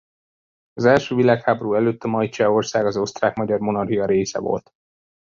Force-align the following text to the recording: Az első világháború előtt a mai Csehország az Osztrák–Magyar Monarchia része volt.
Az 0.73 0.85
első 0.85 1.15
világháború 1.15 1.73
előtt 1.75 2.03
a 2.03 2.07
mai 2.07 2.29
Csehország 2.29 2.85
az 2.85 2.97
Osztrák–Magyar 2.97 3.59
Monarchia 3.59 4.05
része 4.05 4.39
volt. 4.39 4.73